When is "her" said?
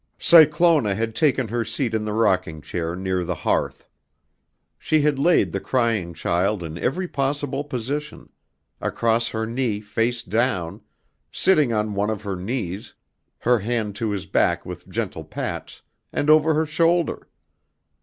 1.49-1.63, 9.27-9.45, 12.23-12.35, 13.37-13.59, 16.55-16.65